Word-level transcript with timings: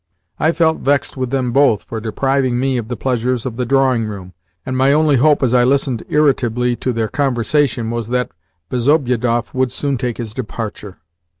I 0.39 0.51
felt 0.51 0.79
vexed 0.79 1.15
with 1.15 1.29
them 1.29 1.51
both 1.51 1.83
for 1.83 1.99
depriving 2.01 2.59
me 2.59 2.77
of 2.77 2.87
the 2.87 2.97
pleasures 2.97 3.45
of 3.45 3.55
the 3.55 3.67
drawing 3.67 4.05
room, 4.07 4.33
and 4.65 4.75
my 4.75 4.91
only 4.91 5.17
hope 5.17 5.43
as 5.43 5.53
I 5.53 5.63
listened 5.63 6.01
irritably 6.09 6.75
to 6.77 6.91
their 6.91 7.07
conversation 7.07 7.91
was 7.91 8.07
that 8.07 8.31
Bezobiedoff 8.71 9.53
would 9.53 9.71
soon 9.71 9.99
take 9.99 10.17
his 10.17 10.33
departure. 10.33 10.97